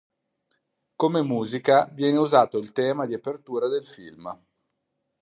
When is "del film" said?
3.67-4.35